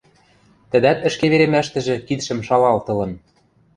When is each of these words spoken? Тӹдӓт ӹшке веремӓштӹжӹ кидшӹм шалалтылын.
Тӹдӓт 0.71 0.97
ӹшке 1.07 1.25
веремӓштӹжӹ 1.31 1.95
кидшӹм 2.07 2.39
шалалтылын. 2.47 3.11